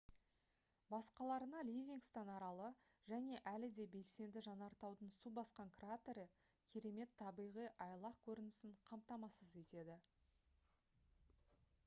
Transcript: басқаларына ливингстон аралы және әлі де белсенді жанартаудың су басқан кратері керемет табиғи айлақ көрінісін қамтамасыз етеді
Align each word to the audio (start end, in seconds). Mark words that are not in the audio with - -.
басқаларына 0.91 1.59
ливингстон 1.65 2.29
аралы 2.35 2.69
және 3.11 3.35
әлі 3.51 3.67
де 3.79 3.83
белсенді 3.95 4.41
жанартаудың 4.47 5.11
су 5.17 5.31
басқан 5.35 5.69
кратері 5.83 6.23
керемет 6.75 7.13
табиғи 7.21 7.67
айлақ 7.87 8.17
көрінісін 8.29 8.71
қамтамасыз 8.93 9.53
етеді 9.65 9.99